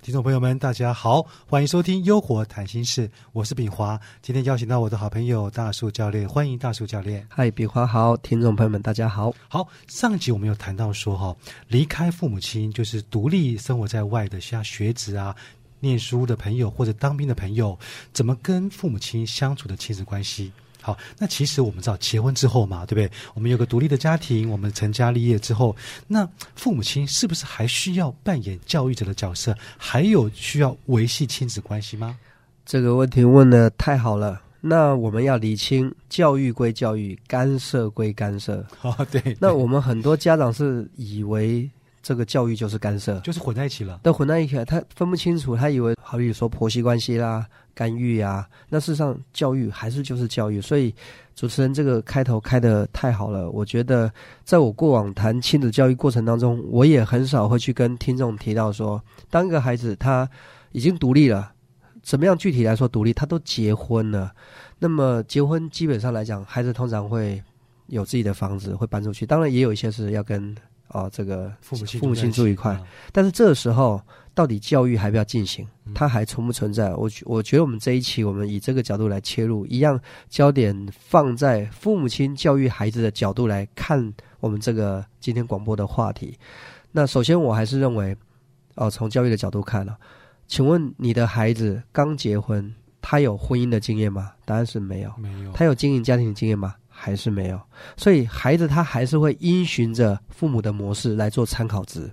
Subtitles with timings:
[0.00, 4.00] 听众朋友们，大家好，欢迎收听《优活谈心事》，我是炳华。
[4.22, 7.26] 今天邀请到我的好朋友大树教练，欢迎大树教练。
[7.28, 9.30] 嗨，炳华好，听众朋友们大家好。
[9.48, 11.36] 好，上一集我们有谈到说，哈，
[11.68, 15.36] 离开父母亲就是独立生活在外的，像学子啊、
[15.78, 17.78] 念书的朋友或者当兵的朋友，
[18.14, 20.50] 怎么跟父母亲相处的亲子关系。
[20.88, 23.14] 好，那其实我们知道，结婚之后嘛，对不对？
[23.34, 25.76] 我们有个独立的家庭，我们成家立业之后，
[26.06, 29.54] 那父母亲是不是还需要扮演教育者的角色？
[29.76, 32.18] 还有需要维系亲子关系吗？
[32.64, 34.40] 这个问题问的太好了。
[34.62, 38.64] 那我们要理清，教育归教育，干涉归干涉。
[38.80, 39.36] 哦，对。
[39.38, 41.68] 那我们很多家长是以为。
[42.08, 44.64] 这个教育就是干涉，就是混在一起了，都混在一起了。
[44.64, 50.58] 他分不清楚，他以为好比说婆媳关系啦、干预呀，那事实上教育还是就是教育。
[50.58, 50.94] 所以
[51.34, 54.10] 主持人这个开头开的太好了，我觉得
[54.42, 58.98] 在我过往谈亲子教育过程当中，我也很少会去跟听众提到说，
[59.28, 60.26] 当一个孩子他
[60.72, 61.52] 已经独立了，
[62.02, 64.32] 怎么样具体来说独立，他都结婚了，
[64.78, 67.42] 那么结婚基本上来讲，孩子通常会
[67.88, 69.26] 有自己的房子，会搬出去。
[69.26, 70.56] 当然也有一些是要跟。
[70.88, 72.78] 啊，这个父母亲父母亲住一块，
[73.12, 74.00] 但是这个时候
[74.34, 75.66] 到底教育还不要进行？
[75.94, 76.94] 它还存不存在？
[76.94, 86.38] 我我觉得我们这一期我们以这个角度来切入，一样焦点放在父母亲教育孩子的角度来看我们这个今天广播的话题。
[86.92, 88.16] 那首先我还是认为，
[88.76, 89.96] 哦，从教育的角度看了，
[90.46, 94.32] 请问你的孩子刚结婚，他有婚姻的经验吗？
[94.46, 95.52] 答案是没有，没有。
[95.52, 96.74] 他有经营家庭的经验吗？
[97.00, 97.60] 还是没有，
[97.96, 102.10] 所以孩子他还是会因循着父母的模式来做参考值。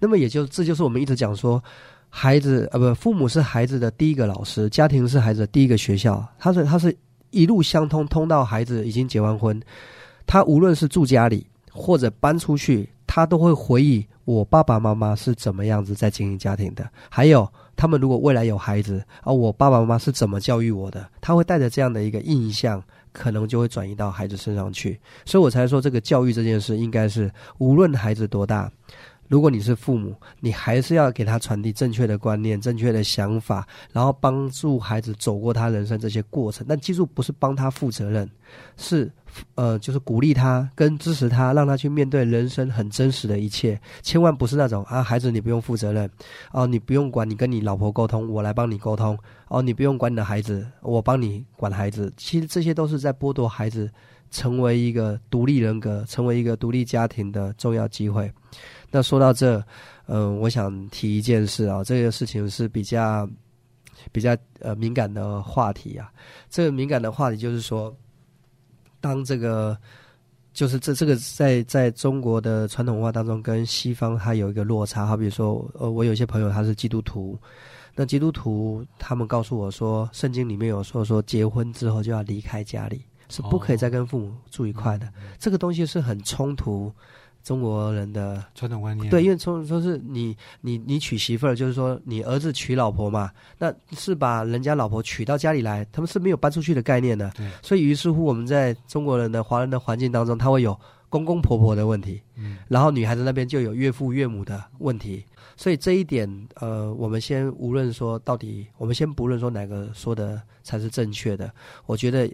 [0.00, 1.62] 那么也就这就是我们一直讲说，
[2.10, 6.26] 孩子呃不，父母是孩子的第一个老师，家庭是孩子的第一个学校。
[6.38, 6.94] 他是他是
[7.30, 9.62] 一路相通，通到孩子已经结完婚，
[10.26, 16.88] 他无论是住家里或者搬出去，他都会回忆我爸爸妈妈是怎么样子在经营家庭的。
[17.10, 21.06] 还有他们如果未来有孩子啊，我爸爸妈妈是怎么教育我的？
[21.20, 22.82] 他会带着这样的一个印象。
[23.12, 28.70] 可能就会转移到孩子身上去，所以我才说这个教育这件事应该是无论孩子多大，
[29.28, 36.66] 如果你是父母，你还是要给他传递正确的观念、正确的想法，然后帮助孩子走过他人生这些过程。
[36.68, 38.28] 但记住，不是帮他负责任，
[38.76, 39.10] 是。
[39.54, 43.78] 呃，就是鼓励他跟支持他，让他去面对人生很真实的一切。
[44.00, 46.10] 千万不是那种啊，孩子你不用负责任，
[46.52, 49.18] 哦，你不用管你跟你老婆沟通，我来帮你沟通。
[49.48, 52.10] 哦，你不用管你的孩子，我帮你管孩子。
[52.16, 53.90] 其实这些都是在剥夺孩子
[54.36, 58.30] 成为一个独立人格、成为一个独立家庭的重要机会。
[58.90, 59.64] 那说到这，
[60.06, 63.28] 嗯，我想提一件事啊，这个事情是比较
[64.12, 66.12] 比较呃敏感的话题啊。
[66.50, 67.94] 这个敏感的话题就是说。
[68.98, 69.76] 当这个
[70.52, 75.06] 就是这这个在在中国的传统文化当中，跟西方它有一个落差。
[75.06, 77.38] 好比如说，呃，我有一些朋友他是基督徒，
[77.94, 85.06] 那基督徒他们告诉我说，圣经里面有说说结婚之后就要离开家里，是不可以再跟父母住一块的。
[85.38, 86.92] 这个东西是很冲突。
[87.42, 97.30] 中国人的传统观念对，因为从说是你你你娶媳妇儿，就是说你儿子娶老婆嘛，那是把人家老婆娶到家里来，他们是没有搬出去的概念的。
[97.36, 100.76] 对，所以于是乎我们在中国人的华人的环境当中，他会有
[101.08, 105.24] 公公婆婆的问题，嗯，然后女孩子那边就有岳父岳母的问题。
[105.56, 111.48] 所以这一点，呃，我们先无论说到底，我们先不论说哪个说的才是正确的，
[111.86, 112.28] 我觉得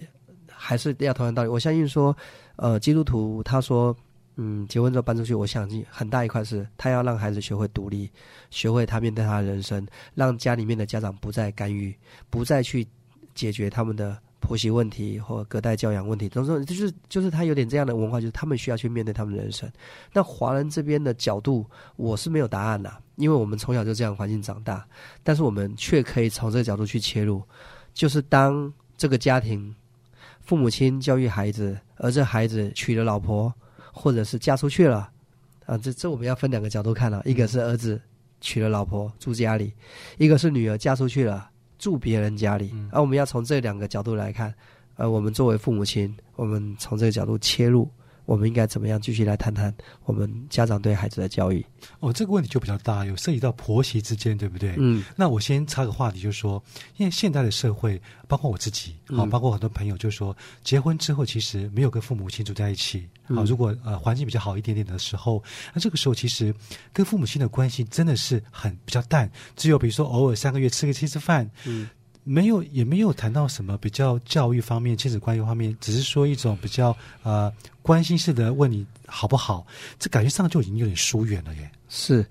[0.62, 1.48] 还是要同样道理。
[1.48, 2.16] 我相信说，
[2.56, 3.96] 呃，基督徒他说。
[4.36, 8.10] 嗯，结婚之后搬出去，我相信很大一块是他要让孩子学会独立，
[8.48, 11.94] 学会他面对他的人生，让家里面的家长不再干预，
[12.30, 12.88] 不再去
[13.34, 16.30] 解决他们的婆媳问题或隔代教养问题。
[16.30, 19.70] 总之，就是就是他有点这样的文化，就是他们需要去面对他们的人生。
[20.14, 24.82] 那华人这边的角度，我是没有答案的，因为我们从小就这样环境长大，
[25.22, 27.42] 但是我们却可以从这个角度去切入，
[27.92, 29.74] 就是当这个家庭
[30.42, 33.52] 父母亲教育孩子，而这孩子娶了老婆。
[33.94, 35.11] 或者是嫁出去了，
[35.66, 38.00] 啊，这这我们要分两个角度看了，一个是儿子
[38.40, 39.70] 娶了老婆住家里，
[40.16, 44.52] 一个是女儿嫁出去了住别人家里，而我们要从这两个角度来看，
[44.96, 47.87] 呃，我们作为父母亲，我们从这个角度切入。
[48.24, 49.74] 我们应该怎么样继续来谈谈
[50.04, 51.64] 我们家长对孩子的教育？
[52.00, 54.74] 哦，这个问题就比较大，有涉及到婆媳之间，对不对？
[54.78, 55.04] 嗯。
[55.16, 56.62] 那我先插个话题，就是说，
[56.96, 63.08] 因为现在的社会，包括我自己，好，包括很多朋友，就是说，结婚之后其实没有跟父母亲住在一起。
[63.24, 65.42] 好，如果呃环境比较好一点点的时候，
[65.75, 66.54] 那这个时候其实
[66.92, 71.50] 跟父母亲的关系真的是很比较淡，只有比如说偶尔三个月吃个七次饭。
[71.64, 71.88] 嗯。
[72.24, 77.52] 没有也没有谈到什么比较教育方面、亲子关系方面，只是说一种比较呃
[77.82, 79.66] 关心式的问你好不好，
[79.98, 81.70] 这感觉上就已经有点疏远了耶。
[81.88, 82.24] 是，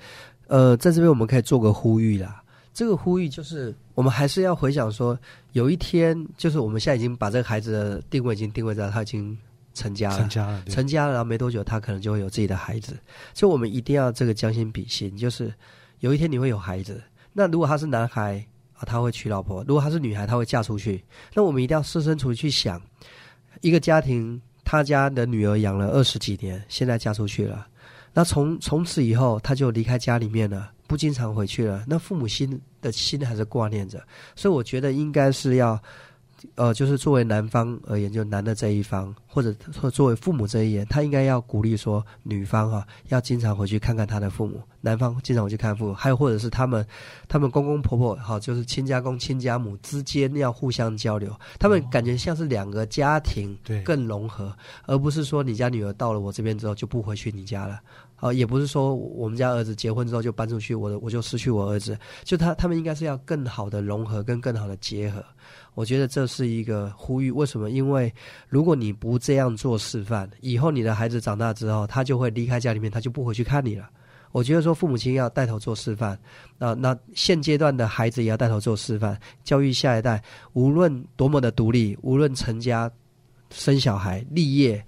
[0.48, 2.42] 呃，在这边我们可以做个呼吁啦。
[2.74, 5.18] 这个呼吁就是，我们还是要回想说，
[5.52, 9.38] 有一天，就是我们现在已经把这个孩子的定位已经定位在他已经
[9.74, 12.98] 成家了，成家了，成家了，然后没多久他可能就会有自己的孩子，
[13.34, 15.54] 所以我们一定要这个将心比心，就是
[16.00, 17.04] 有一天你会有孩子，
[17.34, 18.46] 那如果他是男孩。
[18.86, 21.04] 他会娶老婆，如果她是女孩，她会嫁出去。
[21.34, 22.82] 那我们一定要设身处地去想，
[23.62, 27.68] 一个家庭，他家的女儿养了二十几年，现在嫁出去了，
[28.14, 31.84] 那从从此以后，他就离开家里面了，不经常回去了。
[31.88, 34.02] 那父母心的心还是挂念着，
[34.36, 35.82] 所以我觉得应该是要。
[36.56, 46.86] 呃，就是作为男方而言，就男的这一方，或者说作为父母这一言，他应该要鼓励说，女方哈要经常回去看看他的父母，男方经常回去看父母，还有或者是他们，
[47.28, 53.56] 他们公公婆婆好，就是亲家公亲家母之间要互相交流，他们感觉像是两个家庭
[53.86, 54.56] 更融合，
[54.88, 57.80] 而不是说你家女儿到了我这边之后就不回去你家了，
[58.16, 65.24] 啊，也不是说我们家儿子结婚之后就搬出去，我的我就失去我儿子，就他他们应该是要更好的融合跟更好的结合。
[65.74, 67.70] 我觉得这是一个呼吁，为什么？
[67.70, 68.14] 因为
[68.50, 73.88] 如果你不这样做示范，以后你的孩子长大之后，他就会离开家里面，他就不回去看你了。
[74.32, 76.18] 我觉得说父母亲要带头做示范，
[76.60, 80.22] 啊，那现阶段的孩子也要带头做示范，教育下一代，
[80.54, 82.92] 无论多么的独立，无论成家、
[83.50, 84.84] 生小孩、立业，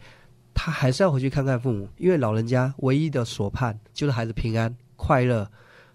[0.53, 5.49] 他还是要回去看看父母，因为老人家唯一的所盼就是孩子平安快乐。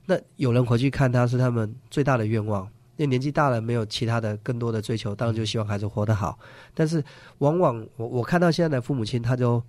[0.06, 2.68] 那有人回去看他是他们最大的愿望。
[2.96, 6.36] 因为年纪大了，没有其他的更多的追求，当然就希望孩子活得好。
[6.74, 7.00] 但是，
[7.38, 9.62] 往往我我看到现在的父母亲，他就，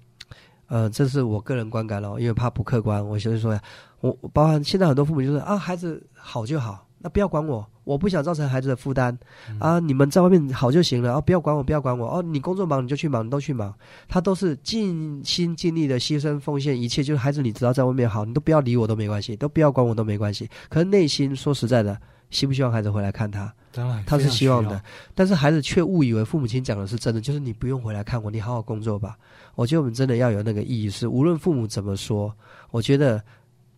[0.69, 3.62] 呃，这是我个人观感咯，因为怕不客观，我就是说呀，
[4.01, 9.18] 我包含现在很多父母就是啊，孩子好就好，那不要管我，我不想造成孩子的负担
[9.60, 13.74] 啊，你们在外面好就行了啊，不要管我，不要管我哦，你工作忙你就去忙，你都去忙，
[14.07, 20.48] 他都是尽心尽力的牺牲奉献一切，就是孩子，你只要在外面好，你都不要理我都没关系，都不要管我都没关系。
[20.69, 22.00] 可是内心说实在的。
[22.30, 23.54] 希不希望孩子回来看他？
[23.72, 24.81] 当然，他是希望的。
[25.14, 29.18] 但是孩子却误以为父母亲讲的是真的，就是你不用回来看我，你好好工作吧。
[29.56, 32.36] 我觉得我们真的要有那个意识，无论父母怎么说，
[32.72, 33.24] 我觉得。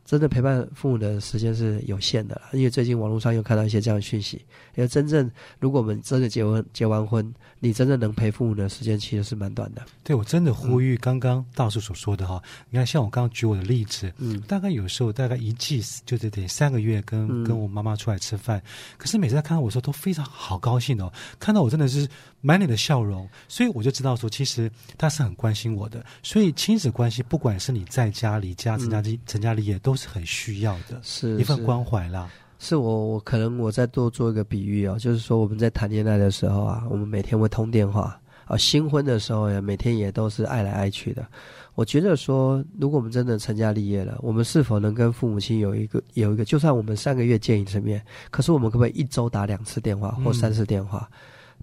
[0.06, 4.42] 真的陪伴父母的时间是有限的，因为最近网络上又看到一些这样的讯息。
[4.76, 9.82] 因为真正，如果我们真的结婚结完婚，你真正能陪父母的时间其实是蛮短的。
[10.04, 18.62] 对我真的呼吁刚刚大叔所说的哈，你看像我刚刚举我的例子，嗯，大概有时候大概一季就是得三个月跟跟我妈妈出来吃饭，
[18.98, 22.08] 可是每次她看到我时候都非常好高兴哦，看到我真的是
[22.40, 26.04] 满脸的笑容，所以我就知道说其实他是很关心我的。
[26.24, 30.04] 所以亲子关系，不管是你在家离家成家立成家立业，都是。
[30.04, 32.30] 是很需要的，是一份关怀啦。
[32.60, 41.26] 是我，我可能我再多做一个比喻哦，就是说我们在谈恋爱的时候啊，我们每天会通电话啊，新婚的时候呀，每天也都是爱来爱去的。
[41.74, 51.10] 我觉得说，如果我们真的成家立业了，我们是否能跟父母亲有一个有一个，就算我们三个月见一次面，可是我们可不可以一周打两次电话或三次电话，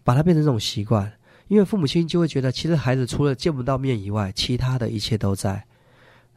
[0.02, 1.12] 把它变成这种习惯？
[1.48, 5.64] 因为父母亲就会觉得，其实孩子除了见不到面以外，其他的一切都在。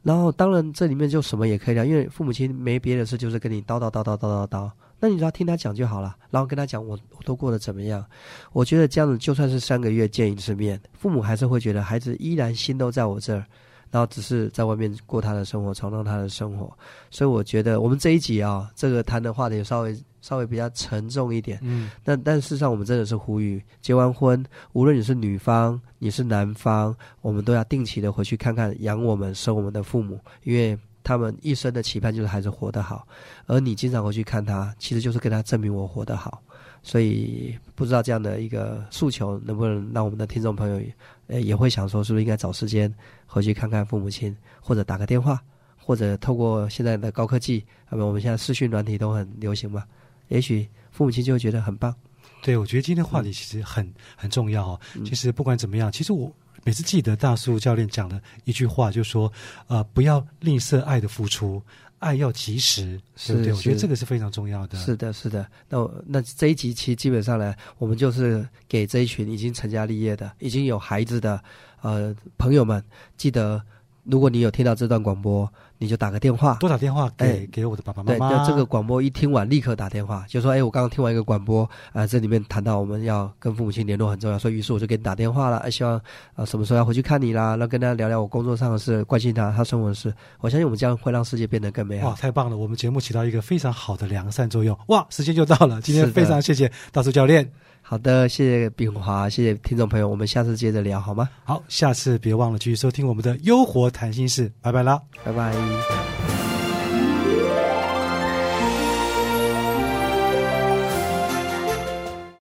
[0.04, 4.72] 然后，当然这里面就什么也可以聊，因为父母亲没别的事，就是跟你叨叨叨叨叨叨叨。
[5.00, 8.06] 那你只要听他讲就好了，然后跟他讲我我都过得怎么样。
[8.52, 13.46] 我觉得这样子就算是三个月见一次面，父母还是会觉得孩子依然心都在我这儿。
[13.92, 16.72] 然后只是在外面过他的生活，闯荡他的生活，
[17.10, 21.60] 所以我觉得我们这一集啊，这个谈的话题稍微稍微比较沉重一点。
[21.62, 33.06] 嗯，但但事实上，我们真的是呼吁，结完婚，无论你是女方，你是男方，我们都要定期的回去看看养我们、生我们的父母，因为他们一生的期盼就是孩子活得好，
[33.48, 36.42] 而你经常回去看他，其实就是跟他证明我活得好。
[36.84, 40.82] 所以不知道这样的一个诉求能不能让我们的听众朋友，
[41.28, 42.92] 呃，也会想说，是不是应该找时间
[43.28, 45.40] 回去看看父母亲，或者打个电话，
[45.78, 49.84] 或者透过现在的高科技，那么我们现在视讯软体都很流行嘛？
[50.32, 51.94] 也许父母亲就会觉得很棒。
[52.42, 54.80] 对，我觉得今天话题其实很很重要哦。
[55.06, 56.34] 其实不管怎么样，其实我
[56.64, 59.32] 每次记得大树教练讲的一句话，就说，
[59.68, 61.62] 呃，不要吝啬爱的付出。
[62.00, 63.54] 爱要及时，对不对？
[63.54, 64.76] 我觉得这个是非常重要的。
[64.80, 65.46] 是的，是的。
[65.70, 71.40] 那那这一集其实基本上呢，我们就是给这一群已经成家立业的、已经有孩子的
[71.82, 72.84] 呃朋友们，
[73.18, 73.64] 记得
[74.04, 78.38] 如果你有听到这段广播，你就打个电话，多打电话给、哎给我的爸爸妈对，妈。
[78.38, 86.00] 就这个广播一听完，立刻打电话，就说：“哎，我刚刚听完一个广播，啊、这里面谈到我们要跟父母亲联络很重要，所以于是我就给你打电话了，哎，希望
[86.36, 90.14] 啊、什么时候要回去看你啦，然后跟他聊聊我工作上的事，关心他他生活的事。
[90.40, 92.20] 我相信我们这样会让世界变得更美好哇，好。
[92.22, 92.58] 太棒了！
[92.58, 94.78] 我们节目起到一个非常好的良善作用。
[94.88, 97.52] 哇，时间就到了，今天非常谢谢大叔教练。
[97.92, 101.28] 好的，谢谢炳华，谢谢听众朋友，我们下次接着聊好吗？
[101.44, 104.98] 好，下次别忘了继续收听我们的优活谈心事，拜拜啦。
[105.26, 106.21] 拜拜。